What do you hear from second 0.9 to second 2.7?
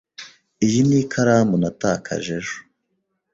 ikaramu natakaje ejo.